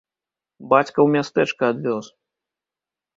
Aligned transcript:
Бацька 0.71 0.93
ў 1.05 1.07
мястэчка 1.15 1.63
адвёз. 1.73 2.05